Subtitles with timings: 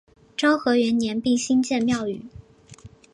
[0.35, 2.25] 昭和元年并新建庙宇。